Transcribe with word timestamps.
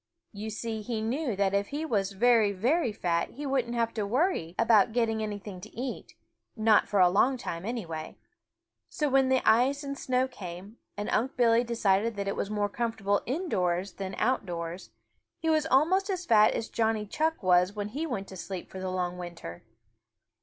You 0.33 0.49
see 0.49 0.81
he 0.81 0.99
knew 0.99 1.35
that 1.35 1.53
if 1.53 1.67
he 1.67 1.85
was 1.85 2.13
very, 2.13 2.51
very 2.53 2.91
fat 2.91 3.29
he 3.33 3.45
wouldn't 3.45 3.75
have 3.75 3.93
to 3.93 4.03
worry 4.07 4.55
about 4.57 4.93
getting 4.93 5.21
anything 5.21 5.61
to 5.61 5.79
eat, 5.79 6.15
not 6.55 6.87
for 6.89 6.99
a 6.99 7.07
long 7.07 7.37
time, 7.37 7.65
anyway. 7.67 8.17
So 8.89 9.07
when 9.07 9.29
the 9.29 9.47
ice 9.47 9.83
and 9.83 9.95
snow 9.95 10.27
came, 10.27 10.77
and 10.97 11.07
Unc' 11.11 11.37
Billy 11.37 11.63
decided 11.63 12.15
that 12.15 12.27
it 12.27 12.35
was 12.35 12.49
more 12.49 12.67
comfortable 12.67 13.21
indoors 13.27 13.91
than 13.93 14.15
outdoors, 14.15 14.89
he 15.37 15.51
was 15.51 15.67
almost 15.67 16.09
as 16.09 16.25
fat 16.25 16.53
as 16.55 16.67
Johnny 16.67 17.05
Chuck 17.05 17.43
was 17.43 17.73
when 17.73 17.89
he 17.89 18.07
went 18.07 18.27
to 18.29 18.35
sleep 18.35 18.71
for 18.71 18.79
the 18.79 18.89
long 18.89 19.19
winter. 19.19 19.61